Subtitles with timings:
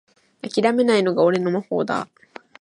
[0.41, 2.07] あきらめないのが俺の魔法だ